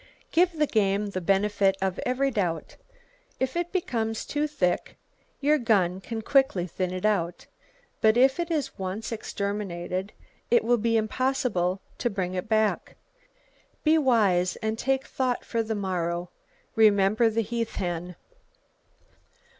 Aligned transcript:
Give 0.31 0.51
the 0.53 0.65
game 0.65 1.11
the 1.11 1.21
benefit 1.21 1.77
of 1.79 1.99
every 2.07 2.31
doubt! 2.31 2.75
If 3.39 3.55
it 3.55 3.71
becomes 3.71 4.25
too 4.25 4.47
thick, 4.47 4.95
your 5.41 5.59
gun 5.59 6.01
can 6.01 6.23
quickly 6.23 6.65
thin 6.65 6.91
it 6.91 7.05
out; 7.05 7.45
but 8.01 8.17
if 8.17 8.39
it 8.39 8.49
is 8.49 8.79
once 8.79 9.11
exterminated, 9.11 10.11
it 10.49 10.63
will 10.63 10.79
be 10.79 10.97
impossible 10.97 11.81
to 11.99 12.09
bring 12.09 12.33
it 12.33 12.49
back. 12.49 12.95
Be 13.83 13.99
wise; 13.99 14.55
and 14.55 14.75
take 14.75 15.05
thought 15.05 15.45
for 15.45 15.61
the 15.61 15.75
morrow. 15.75 16.31
Remember 16.75 17.29
the 17.29 17.43
heath 17.43 17.75
hen. 17.75 18.15